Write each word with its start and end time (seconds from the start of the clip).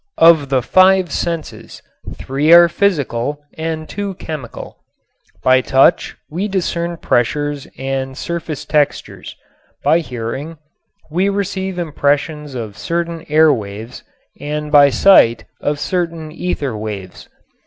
Of 0.17 0.49
the 0.49 0.63
five 0.63 1.11
senses, 1.11 1.83
three 2.15 2.51
are 2.53 2.67
physical 2.67 3.39
and 3.55 3.87
two 3.87 4.15
chemical. 4.15 4.79
By 5.43 5.61
touch 5.61 6.17
we 6.27 6.47
discern 6.47 6.97
pressures 6.97 7.67
and 7.77 8.17
surface 8.17 8.65
textures. 8.65 9.35
By 9.83 9.99
hearing 9.99 10.57
we 11.11 11.29
receive 11.29 11.77
impressions 11.77 12.55
of 12.55 12.79
certain 12.79 13.27
air 13.29 13.53
waves 13.53 14.03
and 14.39 14.71
by 14.71 14.89
sight 14.89 15.45
of 15.59 15.79
certain 15.79 16.31
ether 16.31 16.75
waves. 16.75 17.29